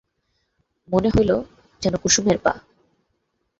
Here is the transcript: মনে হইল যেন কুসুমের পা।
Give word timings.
মনে 0.89 1.09
হইল 1.09 1.31
যেন 1.81 1.93
কুসুমের 1.95 2.37
পা। 2.37 2.53